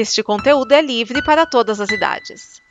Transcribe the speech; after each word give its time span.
Este 0.00 0.22
conteúdo 0.22 0.70
é 0.70 0.80
livre 0.80 1.20
para 1.24 1.44
todas 1.44 1.80
as 1.80 1.90
idades. 1.90 2.62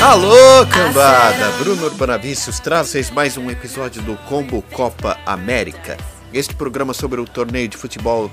Alô, 0.00 0.66
cambada! 0.72 1.50
Bruno 1.58 1.84
Urbanavícios 1.84 2.58
traz 2.58 2.88
vocês 2.88 3.10
mais 3.10 3.36
um 3.36 3.50
episódio 3.50 4.00
do 4.00 4.16
Combo 4.30 4.62
Copa 4.72 5.20
América. 5.26 5.98
Este 6.32 6.54
programa 6.54 6.94
sobre 6.94 7.20
o 7.20 7.26
torneio 7.26 7.68
de 7.68 7.76
futebol 7.76 8.30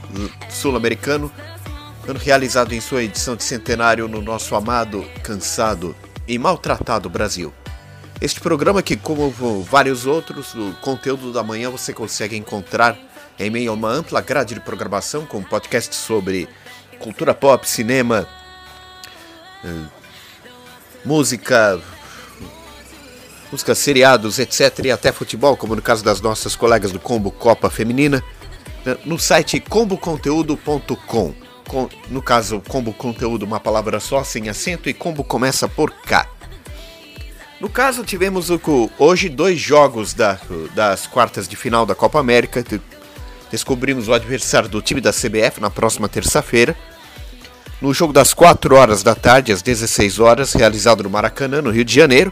sul-americano, 0.49 1.29
realizado 2.23 2.71
em 2.71 2.79
sua 2.79 3.03
edição 3.03 3.35
de 3.35 3.43
centenário 3.43 4.07
no 4.07 4.21
nosso 4.21 4.55
amado, 4.55 5.05
cansado 5.21 5.93
e 6.27 6.37
maltratado 6.37 7.09
Brasil. 7.09 7.53
Este 8.21 8.39
programa 8.39 8.81
que, 8.81 8.95
como 8.95 9.29
vários 9.61 10.05
outros, 10.05 10.53
o 10.55 10.73
conteúdo 10.81 11.33
da 11.33 11.43
manhã 11.43 11.69
você 11.69 11.93
consegue 11.93 12.35
encontrar 12.37 12.97
em 13.37 13.49
meio 13.49 13.71
a 13.71 13.73
uma 13.73 13.89
ampla 13.89 14.21
grade 14.21 14.53
de 14.53 14.61
programação 14.61 15.25
com 15.25 15.43
podcasts 15.43 15.97
sobre 15.97 16.47
cultura 16.99 17.33
pop, 17.33 17.69
cinema, 17.69 18.27
eh, 19.63 19.85
música, 21.03 21.79
música, 23.51 23.75
seriados, 23.75 24.39
etc. 24.39 24.85
e 24.85 24.91
até 24.91 25.11
futebol, 25.11 25.57
como 25.57 25.75
no 25.75 25.81
caso 25.81 26.03
das 26.03 26.21
nossas 26.21 26.55
colegas 26.55 26.91
do 26.91 26.99
Combo 26.99 27.31
Copa 27.31 27.69
Feminina, 27.69 28.23
né, 28.85 28.97
no 29.05 29.19
site 29.19 29.59
comboconteúdo.com. 29.59 31.44
No 32.09 32.21
caso, 32.21 32.61
combo 32.67 32.93
conteúdo, 32.93 33.43
uma 33.43 33.59
palavra 33.59 33.99
só, 33.99 34.23
sem 34.23 34.49
acento, 34.49 34.89
e 34.89 34.93
combo 34.93 35.23
começa 35.23 35.67
por 35.67 35.91
K. 35.91 36.27
No 37.59 37.69
caso, 37.69 38.03
tivemos 38.03 38.49
hoje 38.99 39.29
dois 39.29 39.59
jogos 39.59 40.13
da, 40.13 40.39
das 40.73 41.07
quartas 41.07 41.47
de 41.47 41.55
final 41.55 41.85
da 41.85 41.95
Copa 41.95 42.19
América. 42.19 42.63
Descobrimos 43.49 44.07
o 44.07 44.13
adversário 44.13 44.67
do 44.67 44.81
time 44.81 44.99
da 44.99 45.11
CBF 45.11 45.59
na 45.61 45.69
próxima 45.69 46.09
terça-feira. 46.09 46.75
No 47.81 47.93
jogo 47.93 48.13
das 48.13 48.33
4 48.33 48.75
horas 48.75 49.03
da 49.03 49.15
tarde, 49.15 49.51
às 49.51 49.61
16 49.61 50.19
horas, 50.19 50.53
realizado 50.53 51.03
no 51.03 51.09
Maracanã, 51.09 51.61
no 51.61 51.69
Rio 51.69 51.85
de 51.85 51.93
Janeiro, 51.93 52.31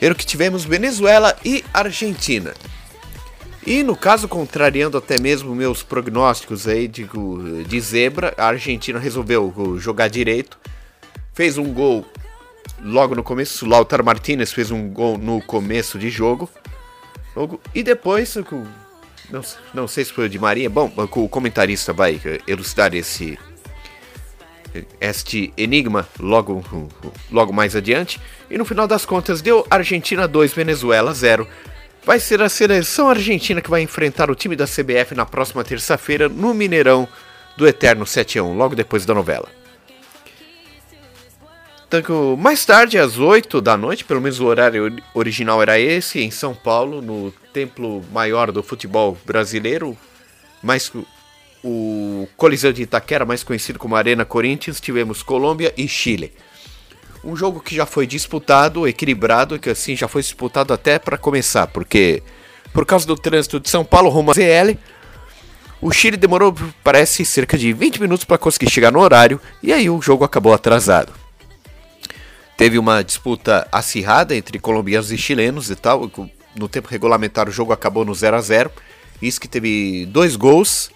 era 0.00 0.14
que 0.14 0.26
tivemos 0.26 0.64
Venezuela 0.64 1.36
e 1.44 1.64
Argentina. 1.72 2.52
E 3.66 3.82
no 3.82 3.96
caso, 3.96 4.28
contrariando 4.28 4.98
até 4.98 5.18
mesmo 5.18 5.54
meus 5.54 5.82
prognósticos 5.82 6.68
aí 6.68 6.86
de, 6.86 7.08
de 7.66 7.80
zebra, 7.80 8.34
a 8.36 8.46
Argentina 8.46 8.98
resolveu 8.98 9.78
jogar 9.78 10.08
direito, 10.08 10.58
fez 11.32 11.56
um 11.56 11.72
gol 11.72 12.04
logo 12.82 13.14
no 13.14 13.22
começo, 13.22 13.66
Lautaro 13.66 14.04
Martinez 14.04 14.52
fez 14.52 14.70
um 14.70 14.88
gol 14.88 15.16
no 15.16 15.40
começo 15.40 15.98
de 15.98 16.10
jogo, 16.10 16.50
e 17.74 17.82
depois, 17.82 18.36
não, 19.30 19.40
não 19.72 19.88
sei 19.88 20.04
se 20.04 20.12
foi 20.12 20.26
o 20.26 20.28
de 20.28 20.38
Maria, 20.38 20.68
bom, 20.68 20.92
o 20.96 21.28
comentarista 21.28 21.92
vai 21.92 22.20
elucidar 22.46 22.94
esse, 22.94 23.38
este 25.00 25.52
enigma 25.56 26.06
logo, 26.20 26.62
logo 27.32 27.52
mais 27.52 27.74
adiante. 27.74 28.20
E 28.50 28.58
no 28.58 28.64
final 28.64 28.86
das 28.86 29.04
contas 29.04 29.40
deu 29.40 29.66
Argentina 29.70 30.28
2, 30.28 30.52
Venezuela 30.52 31.12
0. 31.12 31.48
Vai 32.04 32.20
ser 32.20 32.42
a 32.42 32.50
seleção 32.50 33.08
argentina 33.08 33.62
que 33.62 33.70
vai 33.70 33.80
enfrentar 33.80 34.30
o 34.30 34.34
time 34.34 34.54
da 34.54 34.66
CBF 34.66 35.14
na 35.14 35.24
próxima 35.24 35.64
terça-feira 35.64 36.28
no 36.28 36.52
Mineirão 36.52 37.08
do 37.56 37.66
Eterno 37.66 38.06
7 38.06 38.38
a 38.38 38.44
1, 38.44 38.56
logo 38.56 38.74
depois 38.74 39.06
da 39.06 39.14
novela. 39.14 39.48
Então, 41.86 42.36
mais 42.36 42.64
tarde, 42.64 42.98
às 42.98 43.18
8 43.18 43.60
da 43.60 43.76
noite, 43.76 44.04
pelo 44.04 44.20
menos 44.20 44.38
o 44.40 44.46
horário 44.46 44.94
original 45.14 45.62
era 45.62 45.78
esse, 45.78 46.20
em 46.20 46.30
São 46.30 46.54
Paulo, 46.54 47.00
no 47.00 47.32
Templo 47.52 48.04
Maior 48.12 48.52
do 48.52 48.62
Futebol 48.62 49.16
Brasileiro, 49.24 49.96
mais 50.62 50.92
o 51.62 52.28
Coliseu 52.36 52.72
de 52.72 52.82
Itaquera, 52.82 53.24
mais 53.24 53.42
conhecido 53.42 53.78
como 53.78 53.96
Arena 53.96 54.24
Corinthians, 54.24 54.80
tivemos 54.80 55.22
Colômbia 55.22 55.72
e 55.76 55.88
Chile. 55.88 56.32
Um 57.24 57.34
jogo 57.34 57.60
que 57.60 57.74
já 57.74 57.86
foi 57.86 58.06
disputado, 58.06 58.86
equilibrado, 58.86 59.58
que 59.58 59.70
assim 59.70 59.96
já 59.96 60.06
foi 60.06 60.20
disputado 60.20 60.74
até 60.74 60.98
para 60.98 61.16
começar, 61.16 61.66
porque 61.66 62.22
por 62.72 62.84
causa 62.84 63.06
do 63.06 63.16
trânsito 63.16 63.58
de 63.58 63.70
São 63.70 63.84
Paulo 63.84 64.10
rumo 64.10 64.30
a 64.30 64.34
ZL, 64.34 64.76
o 65.80 65.90
Chile 65.90 66.16
demorou, 66.16 66.54
parece, 66.82 67.24
cerca 67.24 67.56
de 67.56 67.72
20 67.72 68.00
minutos 68.00 68.24
para 68.24 68.36
conseguir 68.36 68.70
chegar 68.70 68.90
no 68.90 69.00
horário, 69.00 69.40
e 69.62 69.72
aí 69.72 69.88
o 69.88 70.02
jogo 70.02 70.22
acabou 70.22 70.52
atrasado. 70.52 71.12
Teve 72.56 72.78
uma 72.78 73.02
disputa 73.02 73.66
acirrada 73.72 74.36
entre 74.36 74.58
colombianos 74.58 75.10
e 75.10 75.18
chilenos 75.18 75.70
e 75.70 75.76
tal. 75.76 76.10
No 76.54 76.68
tempo 76.68 76.88
regulamentar 76.88 77.48
o 77.48 77.52
jogo 77.52 77.72
acabou 77.72 78.04
no 78.04 78.14
0 78.14 78.36
a 78.36 78.40
0 78.40 78.70
Isso 79.20 79.40
que 79.40 79.48
teve 79.48 80.06
dois 80.06 80.36
gols 80.36 80.90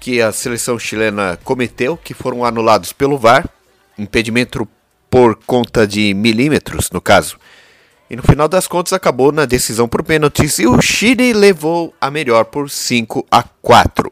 que 0.00 0.22
a 0.22 0.32
seleção 0.32 0.78
chilena 0.78 1.38
cometeu, 1.44 1.96
que 1.96 2.14
foram 2.14 2.44
anulados 2.44 2.92
pelo 2.92 3.18
VAR, 3.18 3.46
impedimento 3.98 4.66
por 5.10 5.34
conta 5.44 5.86
de 5.86 6.14
milímetros, 6.14 6.90
no 6.90 7.00
caso. 7.00 7.36
E 8.08 8.16
no 8.16 8.22
final 8.22 8.48
das 8.48 8.66
contas 8.66 8.92
acabou 8.92 9.30
na 9.32 9.44
decisão 9.44 9.88
por 9.88 10.02
pênaltis 10.02 10.58
e 10.58 10.66
o 10.66 10.80
Chile 10.80 11.32
levou 11.32 11.94
a 12.00 12.10
melhor 12.10 12.44
por 12.44 12.70
5 12.70 13.26
a 13.30 13.42
4. 13.42 14.10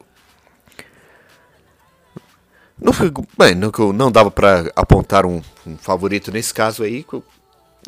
Não, 2.80 2.92
bem, 3.36 3.56
não, 3.56 3.72
não 3.92 4.10
dava 4.10 4.30
para 4.30 4.70
apontar 4.76 5.26
um, 5.26 5.42
um, 5.66 5.76
favorito 5.76 6.30
nesse 6.30 6.54
caso 6.54 6.84
aí. 6.84 7.04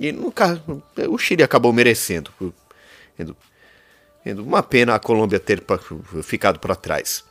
E 0.00 0.12
caso, 0.34 0.82
o 1.08 1.16
Chile 1.16 1.44
acabou 1.44 1.72
merecendo. 1.72 2.32
Uma 4.38 4.62
pena 4.64 4.96
a 4.96 4.98
Colômbia 4.98 5.38
ter 5.38 5.62
ficado 6.22 6.58
para 6.58 6.74
trás. 6.74 7.24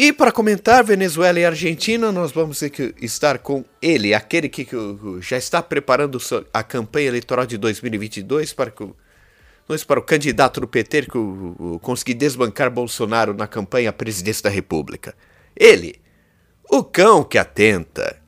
E 0.00 0.12
para 0.12 0.30
comentar 0.30 0.84
Venezuela 0.84 1.40
e 1.40 1.44
Argentina, 1.44 2.12
nós 2.12 2.30
vamos 2.30 2.62
estar 3.02 3.40
com 3.40 3.64
ele, 3.82 4.14
aquele 4.14 4.48
que 4.48 4.64
já 5.20 5.36
está 5.36 5.60
preparando 5.60 6.20
a 6.54 6.62
campanha 6.62 7.08
eleitoral 7.08 7.44
de 7.44 7.58
2022 7.58 8.52
para 8.52 8.70
que 8.70 8.88
para 9.84 9.98
o 9.98 10.02
candidato 10.04 10.60
do 10.60 10.68
PT 10.68 11.06
que 11.06 11.18
conseguir 11.82 12.14
desbancar 12.14 12.70
Bolsonaro 12.70 13.34
na 13.34 13.48
campanha 13.48 13.90
à 13.90 13.92
presidência 13.92 14.44
da 14.44 14.50
República. 14.50 15.16
Ele, 15.56 16.00
o 16.70 16.84
cão 16.84 17.24
que 17.24 17.36
atenta. 17.36 18.22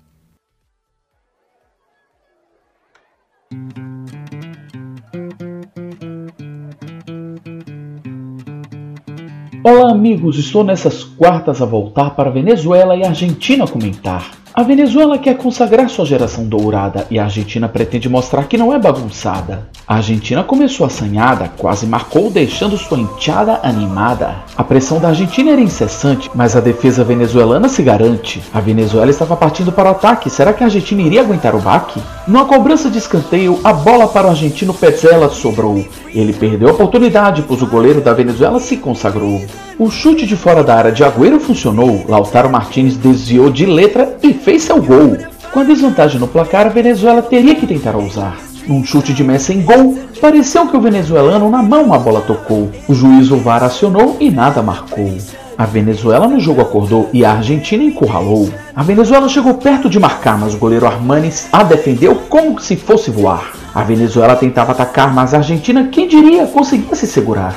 Olá 9.62 9.90
amigos, 9.90 10.38
estou 10.38 10.64
nessas 10.64 11.04
quartas 11.04 11.60
a 11.60 11.66
voltar 11.66 12.10
para 12.16 12.30
Venezuela 12.30 12.96
e 12.96 13.04
Argentina 13.04 13.66
comentar. 13.66 14.30
A 14.54 14.62
Venezuela 14.62 15.18
quer 15.18 15.36
consagrar 15.36 15.88
sua 15.90 16.06
geração 16.06 16.44
dourada 16.44 17.06
e 17.10 17.18
a 17.18 17.24
Argentina 17.24 17.68
pretende 17.68 18.08
mostrar 18.08 18.44
que 18.44 18.56
não 18.56 18.72
é 18.74 18.78
bagunçada. 18.78 19.68
A 19.86 19.96
Argentina 19.96 20.42
começou 20.42 20.86
assanhada, 20.86 21.50
quase 21.58 21.86
marcou, 21.86 22.30
deixando 22.30 22.78
sua 22.78 22.98
enteada 22.98 23.60
animada. 23.62 24.36
A 24.56 24.64
pressão 24.64 24.98
da 24.98 25.08
Argentina 25.08 25.52
era 25.52 25.60
incessante, 25.60 26.30
mas 26.34 26.56
a 26.56 26.60
defesa 26.60 27.04
venezuelana 27.04 27.68
se 27.68 27.82
garante. 27.82 28.42
A 28.54 28.60
Venezuela 28.60 29.10
estava 29.10 29.36
partindo 29.36 29.70
para 29.70 29.90
o 29.90 29.92
ataque, 29.92 30.30
será 30.30 30.54
que 30.54 30.64
a 30.64 30.66
Argentina 30.66 31.02
iria 31.02 31.20
aguentar 31.20 31.54
o 31.54 31.60
baque? 31.60 32.00
Numa 32.30 32.44
cobrança 32.44 32.88
de 32.88 32.96
escanteio, 32.96 33.58
a 33.64 33.72
bola 33.72 34.06
para 34.06 34.28
o 34.28 34.30
argentino 34.30 34.72
Petzela 34.72 35.28
sobrou. 35.30 35.84
Ele 36.14 36.32
perdeu 36.32 36.68
a 36.68 36.72
oportunidade, 36.72 37.42
pois 37.42 37.60
o 37.60 37.66
goleiro 37.66 38.00
da 38.00 38.12
Venezuela 38.12 38.60
se 38.60 38.76
consagrou. 38.76 39.44
O 39.76 39.90
chute 39.90 40.24
de 40.24 40.36
fora 40.36 40.62
da 40.62 40.76
área 40.76 40.92
de 40.92 41.02
Agüero 41.02 41.40
funcionou, 41.40 42.04
Lautaro 42.08 42.48
Martinez 42.48 42.96
desviou 42.96 43.50
de 43.50 43.66
letra 43.66 44.16
e 44.22 44.32
fez 44.32 44.62
seu 44.62 44.80
gol. 44.80 45.18
Com 45.52 45.58
a 45.58 45.64
desvantagem 45.64 46.20
no 46.20 46.28
placar, 46.28 46.66
a 46.66 46.70
Venezuela 46.70 47.20
teria 47.20 47.56
que 47.56 47.66
tentar 47.66 47.96
ousar. 47.96 48.38
Num 48.64 48.84
chute 48.84 49.12
de 49.12 49.24
Messi 49.24 49.52
em 49.52 49.62
gol, 49.62 49.98
pareceu 50.20 50.68
que 50.68 50.76
o 50.76 50.80
venezuelano 50.80 51.50
na 51.50 51.64
mão 51.64 51.92
a 51.92 51.98
bola 51.98 52.20
tocou. 52.20 52.70
O 52.86 52.94
juiz 52.94 53.32
o 53.32 53.38
VAR 53.38 53.64
acionou 53.64 54.16
e 54.20 54.30
nada 54.30 54.62
marcou. 54.62 55.18
A 55.60 55.66
Venezuela 55.66 56.26
no 56.26 56.40
jogo 56.40 56.62
acordou 56.62 57.10
e 57.12 57.22
a 57.22 57.32
Argentina 57.32 57.84
encurralou. 57.84 58.48
A 58.74 58.82
Venezuela 58.82 59.28
chegou 59.28 59.52
perto 59.52 59.90
de 59.90 60.00
marcar, 60.00 60.38
mas 60.38 60.54
o 60.54 60.56
goleiro 60.56 60.86
Armanes 60.86 61.50
a 61.52 61.62
defendeu 61.62 62.14
como 62.30 62.58
se 62.58 62.76
fosse 62.76 63.10
voar. 63.10 63.52
A 63.74 63.82
Venezuela 63.82 64.34
tentava 64.34 64.72
atacar, 64.72 65.12
mas 65.12 65.34
a 65.34 65.36
Argentina, 65.36 65.86
quem 65.92 66.08
diria, 66.08 66.46
conseguia 66.46 66.94
se 66.94 67.06
segurar. 67.06 67.54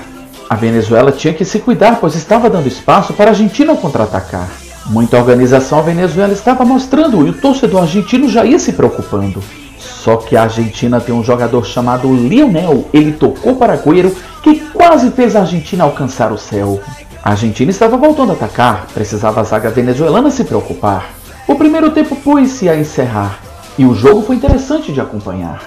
A 0.49 0.55
Venezuela 0.55 1.13
tinha 1.13 1.33
que 1.33 1.45
se 1.45 1.59
cuidar, 1.59 1.97
pois 2.01 2.13
estava 2.13 2.49
dando 2.49 2.67
espaço 2.67 3.13
para 3.13 3.27
a 3.27 3.29
Argentina 3.29 3.73
contra-atacar. 3.73 4.49
Muita 4.87 5.15
organização 5.15 5.79
a 5.79 5.83
Venezuela 5.83 6.33
estava 6.33 6.65
mostrando 6.65 7.25
e 7.25 7.29
o 7.29 7.33
torcedor 7.33 7.83
argentino 7.83 8.27
já 8.27 8.43
ia 8.43 8.59
se 8.59 8.73
preocupando. 8.73 9.41
Só 9.79 10.17
que 10.17 10.35
a 10.35 10.43
Argentina 10.43 10.99
tem 10.99 11.15
um 11.15 11.23
jogador 11.23 11.65
chamado 11.65 12.13
Lionel. 12.13 12.85
Ele 12.93 13.13
tocou 13.13 13.55
para 13.55 13.75
Agüero, 13.75 14.13
que 14.43 14.59
quase 14.73 15.09
fez 15.11 15.37
a 15.37 15.39
Argentina 15.39 15.85
alcançar 15.85 16.33
o 16.33 16.37
céu. 16.37 16.81
A 17.23 17.29
Argentina 17.29 17.71
estava 17.71 17.95
voltando 17.95 18.31
a 18.31 18.33
atacar, 18.33 18.85
precisava 18.93 19.39
a 19.39 19.43
zaga 19.45 19.69
venezuelana 19.69 20.29
se 20.29 20.43
preocupar. 20.43 21.13
O 21.47 21.55
primeiro 21.55 21.91
tempo 21.91 22.17
pôs-se 22.17 22.67
a 22.67 22.75
encerrar. 22.75 23.39
e 23.77 23.85
o 23.85 23.95
jogo 23.95 24.21
foi 24.23 24.35
interessante 24.35 24.91
de 24.91 24.99
acompanhar. 24.99 25.61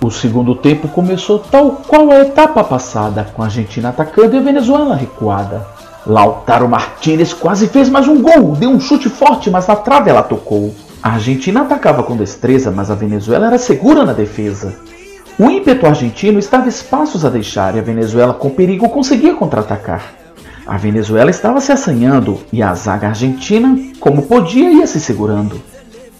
O 0.00 0.08
segundo 0.08 0.54
tempo 0.54 0.86
começou 0.86 1.40
tal 1.40 1.82
qual 1.86 2.12
a 2.12 2.20
etapa 2.20 2.62
passada, 2.62 3.26
com 3.34 3.42
a 3.42 3.46
Argentina 3.46 3.88
atacando 3.88 4.36
e 4.36 4.38
a 4.38 4.42
Venezuela 4.42 4.94
recuada. 4.94 5.66
Lautaro 6.06 6.68
Martinez 6.68 7.32
quase 7.32 7.66
fez 7.66 7.88
mais 7.88 8.06
um 8.06 8.22
gol, 8.22 8.54
deu 8.54 8.70
um 8.70 8.80
chute 8.80 9.08
forte, 9.08 9.50
mas 9.50 9.66
na 9.66 9.74
trave 9.74 10.10
ela 10.10 10.22
tocou. 10.22 10.72
A 11.02 11.14
Argentina 11.14 11.62
atacava 11.62 12.04
com 12.04 12.16
destreza, 12.16 12.70
mas 12.70 12.88
a 12.88 12.94
Venezuela 12.94 13.48
era 13.48 13.58
segura 13.58 14.04
na 14.04 14.12
defesa. 14.12 14.74
O 15.36 15.50
ímpeto 15.50 15.86
argentino 15.86 16.38
estava 16.38 16.68
espaços 16.68 17.24
a 17.24 17.28
deixar 17.28 17.74
e 17.74 17.80
a 17.80 17.82
Venezuela 17.82 18.32
com 18.32 18.48
perigo 18.48 18.88
conseguia 18.88 19.34
contra-atacar. 19.34 20.19
A 20.66 20.76
Venezuela 20.76 21.30
estava 21.30 21.60
se 21.60 21.72
assanhando 21.72 22.38
e 22.52 22.62
a 22.62 22.74
zaga 22.74 23.08
argentina, 23.08 23.76
como 23.98 24.22
podia, 24.22 24.70
ia 24.70 24.86
se 24.86 25.00
segurando. 25.00 25.60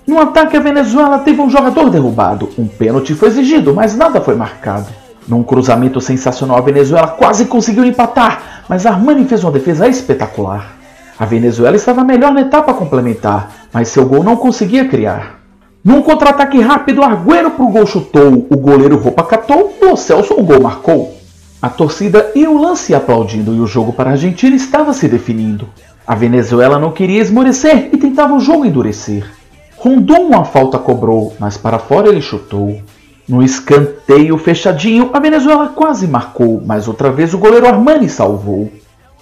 No 0.07 0.21
ataque, 0.21 0.57
a 0.57 0.61
Venezuela 0.61 1.19
teve 1.21 1.41
um 1.41 1.51
jogador 1.51 1.89
derrubado. 1.89 2.49
Um 2.59 2.67
pênalti 2.67 3.15
foi 3.15 3.29
exigido, 3.29 3.73
mas 3.73 3.95
nada 3.95 4.21
foi 4.21 4.35
marcado. 4.35 4.89
Num 5.29 5.43
cruzamento 5.43 6.01
sensacional, 6.01 6.57
a 6.57 6.63
Venezuela 6.63 7.07
quase 7.07 7.45
conseguiu 7.45 7.85
empatar, 7.85 8.65
mas 8.69 8.87
Armani 8.87 9.25
fez 9.27 9.45
uma 9.45 9.53
defesa 9.53 9.87
espetacular. 9.87 10.77
A 11.19 11.25
Venezuela 11.25 11.77
estava 11.77 12.03
melhor 12.03 12.33
na 12.33 12.41
etapa 12.41 12.75
complementar, 12.75 13.51
mas 13.73 13.89
seu 13.89 14.07
gol 14.07 14.25
não 14.25 14.37
conseguia 14.37 14.89
criar. 14.89 15.39
Num 15.85 16.03
contra-ataque 16.03 16.61
rápido, 16.61 17.03
Arguero 17.03 17.53
pro 17.53 17.69
gol 17.69 17.87
chutou, 17.87 18.47
o 18.51 18.57
goleiro 18.57 18.99
Roupa 18.99 19.23
catou, 19.23 19.73
o 19.81 19.97
Celso 19.97 20.35
o 20.35 20.43
gol 20.43 20.63
marcou. 20.63 21.20
A 21.63 21.69
torcida 21.69 22.33
ia 22.35 22.51
o 22.51 22.59
lance 22.59 22.95
aplaudindo 22.95 23.55
e 23.55 23.61
o 23.61 23.67
jogo 23.67 23.93
para 23.93 24.09
a 24.09 24.13
Argentina 24.13 24.57
estava 24.57 24.95
se 24.95 25.07
definindo. 25.07 25.69
A 26.07 26.15
Venezuela 26.15 26.79
não 26.79 26.91
queria 26.91 27.21
esmorecer 27.21 27.91
e 27.93 27.99
tentava 27.99 28.33
o 28.33 28.41
jogo 28.41 28.65
endurecer. 28.65 29.31
Rondon 29.77 30.29
uma 30.29 30.45
falta 30.45 30.79
cobrou, 30.79 31.35
mas 31.39 31.59
para 31.59 31.79
fora 31.79 32.09
ele 32.09 32.23
chutou. 32.23 32.81
No 33.29 33.43
escanteio 33.43 34.39
fechadinho, 34.39 35.11
a 35.13 35.21
Venezuela 35.21 35.69
quase 35.69 36.07
marcou, 36.07 36.63
mas 36.65 36.89
outra 36.89 37.13
vez 37.13 37.35
o 37.35 37.39
goleiro 37.39 37.67
Armani 37.67 38.09
salvou. 38.09 38.73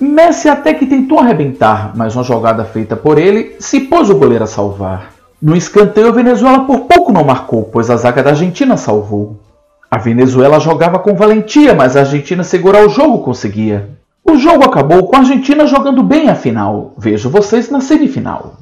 Messi 0.00 0.48
até 0.48 0.72
que 0.72 0.86
tentou 0.86 1.18
arrebentar, 1.18 1.90
mas 1.96 2.14
uma 2.14 2.22
jogada 2.22 2.64
feita 2.64 2.94
por 2.94 3.18
ele 3.18 3.56
se 3.58 3.80
pôs 3.80 4.08
o 4.10 4.14
goleiro 4.14 4.44
a 4.44 4.46
salvar. 4.46 5.12
No 5.42 5.56
escanteio, 5.56 6.06
a 6.06 6.12
Venezuela 6.12 6.60
por 6.60 6.80
pouco 6.82 7.12
não 7.12 7.24
marcou, 7.24 7.64
pois 7.64 7.90
a 7.90 7.96
zaga 7.96 8.22
da 8.22 8.30
Argentina 8.30 8.76
salvou. 8.76 9.36
A 9.90 9.96
Venezuela 9.96 10.60
jogava 10.60 10.98
com 10.98 11.14
valentia, 11.14 11.74
mas 11.74 11.96
a 11.96 12.00
Argentina 12.00 12.44
segurar 12.44 12.84
o 12.84 12.90
jogo 12.90 13.24
conseguia. 13.24 13.98
O 14.22 14.36
jogo 14.36 14.64
acabou 14.64 15.08
com 15.08 15.16
a 15.16 15.20
Argentina 15.20 15.66
jogando 15.66 16.02
bem 16.02 16.28
a 16.28 16.34
final. 16.34 16.94
Vejo 16.98 17.30
vocês 17.30 17.70
na 17.70 17.80
semifinal. 17.80 18.58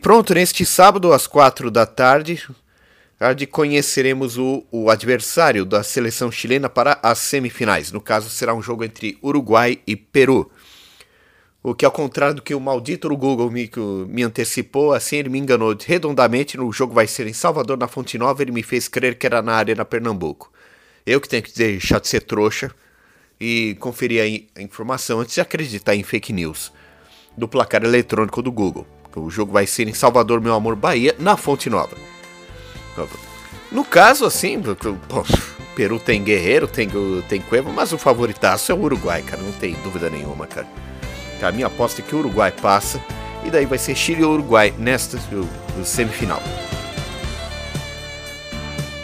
Pronto, 0.00 0.32
neste 0.32 0.64
sábado 0.64 1.12
às 1.12 1.26
quatro 1.26 1.68
da 1.68 1.84
tarde, 1.84 2.46
tarde 3.18 3.44
conheceremos 3.44 4.38
o, 4.38 4.64
o 4.70 4.88
adversário 4.88 5.64
da 5.64 5.82
seleção 5.82 6.30
chilena 6.30 6.68
para 6.68 7.00
as 7.02 7.18
semifinais. 7.18 7.90
No 7.90 8.00
caso, 8.00 8.30
será 8.30 8.54
um 8.54 8.62
jogo 8.62 8.84
entre 8.84 9.18
Uruguai 9.20 9.80
e 9.84 9.96
Peru. 9.96 10.48
O 11.66 11.74
que, 11.74 11.84
ao 11.84 11.90
contrário 11.90 12.36
do 12.36 12.42
que 12.42 12.54
o 12.54 12.60
maldito 12.60 13.08
Google 13.16 13.50
me, 13.50 13.68
me 14.06 14.22
antecipou, 14.22 14.92
assim 14.92 15.16
ele 15.16 15.28
me 15.28 15.40
enganou 15.40 15.76
redondamente. 15.84 16.56
No 16.56 16.70
jogo 16.70 16.94
vai 16.94 17.08
ser 17.08 17.26
em 17.26 17.32
Salvador, 17.32 17.76
na 17.76 17.88
Fonte 17.88 18.16
Nova. 18.16 18.40
Ele 18.40 18.52
me 18.52 18.62
fez 18.62 18.86
crer 18.86 19.18
que 19.18 19.26
era 19.26 19.42
na 19.42 19.54
Arena 19.54 19.84
Pernambuco. 19.84 20.52
Eu 21.04 21.20
que 21.20 21.28
tenho 21.28 21.42
que 21.42 21.52
deixar 21.52 22.00
de 22.00 22.06
ser 22.06 22.20
trouxa 22.20 22.70
e 23.40 23.76
conferir 23.80 24.46
a, 24.54 24.60
a 24.60 24.62
informação 24.62 25.18
antes 25.18 25.34
de 25.34 25.40
acreditar 25.40 25.96
em 25.96 26.04
fake 26.04 26.32
news 26.32 26.72
do 27.36 27.48
placar 27.48 27.82
eletrônico 27.82 28.40
do 28.40 28.52
Google. 28.52 28.86
O 29.16 29.28
jogo 29.28 29.50
vai 29.52 29.66
ser 29.66 29.88
em 29.88 29.92
Salvador, 29.92 30.40
meu 30.40 30.54
amor, 30.54 30.76
Bahia, 30.76 31.16
na 31.18 31.36
Fonte 31.36 31.68
Nova. 31.68 31.96
No 33.72 33.84
caso, 33.84 34.24
assim, 34.24 34.62
pô, 35.08 35.24
Peru 35.74 35.98
tem 35.98 36.22
Guerreiro, 36.22 36.68
tem, 36.68 36.88
tem 37.28 37.40
Cueva, 37.40 37.72
mas 37.72 37.92
o 37.92 37.98
favoritaço 37.98 38.70
é 38.70 38.74
o 38.76 38.78
Uruguai, 38.78 39.20
cara, 39.22 39.42
não 39.42 39.50
tem 39.50 39.74
dúvida 39.82 40.08
nenhuma, 40.08 40.46
cara. 40.46 40.85
A 41.42 41.52
minha 41.52 41.66
aposta 41.66 42.00
é 42.00 42.04
que 42.04 42.14
o 42.14 42.18
Uruguai 42.18 42.52
passa, 42.52 43.00
e 43.44 43.50
daí 43.50 43.66
vai 43.66 43.78
ser 43.78 43.94
Chile 43.94 44.22
e 44.22 44.24
Uruguai 44.24 44.74
nesta 44.78 45.18
semifinal. 45.84 46.42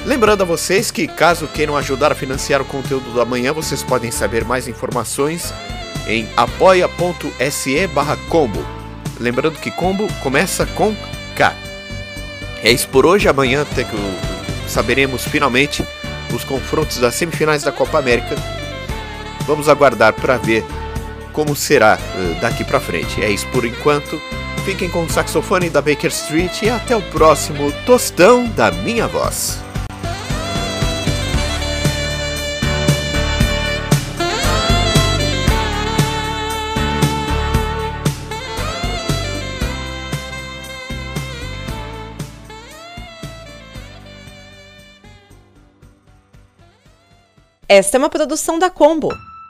Lembrando 0.04 0.42
a 0.42 0.46
vocês 0.46 0.90
que, 0.90 1.06
caso 1.06 1.46
queiram 1.46 1.76
ajudar 1.76 2.10
a 2.10 2.14
financiar 2.14 2.60
o 2.60 2.64
conteúdo 2.64 3.12
do 3.12 3.20
amanhã, 3.20 3.52
vocês 3.52 3.82
podem 3.82 4.10
saber 4.10 4.44
mais 4.44 4.66
informações 4.66 5.54
em 6.08 6.28
apoia.se 6.36 7.88
combo 8.28 8.66
Lembrando 9.20 9.58
que 9.58 9.70
combo 9.70 10.08
começa 10.22 10.66
com 10.66 10.94
K. 11.36 11.54
É 12.64 12.72
isso 12.72 12.88
por 12.88 13.06
hoje. 13.06 13.28
Amanhã 13.28 13.64
saberemos 14.66 15.24
finalmente 15.24 15.84
os 16.34 16.42
confrontos 16.42 16.98
das 16.98 17.14
semifinais 17.14 17.62
da 17.62 17.70
Copa 17.70 17.98
América. 17.98 18.34
Vamos 19.46 19.68
aguardar 19.68 20.12
para 20.12 20.36
ver 20.38 20.64
como 21.32 21.56
será 21.56 21.98
uh, 21.98 22.40
daqui 22.40 22.64
para 22.64 22.80
frente. 22.80 23.22
É 23.22 23.30
isso 23.30 23.46
por 23.48 23.64
enquanto. 23.64 24.20
Fiquem 24.64 24.88
com 24.88 25.02
o 25.02 25.10
saxofone 25.10 25.68
da 25.68 25.82
Baker 25.82 26.10
Street 26.10 26.62
e 26.62 26.70
até 26.70 26.94
o 26.94 27.02
próximo 27.02 27.72
Tostão 27.84 28.46
da 28.48 28.70
Minha 28.70 29.08
Voz. 29.08 29.60
Esta 47.68 47.96
é 47.96 47.98
uma 47.98 48.10
produção 48.10 48.58
da 48.58 48.68
Combo. 48.68 49.31